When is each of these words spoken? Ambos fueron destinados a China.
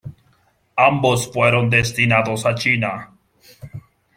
Ambos 0.77 1.31
fueron 1.31 1.69
destinados 1.69 2.47
a 2.47 2.55
China. 2.55 3.11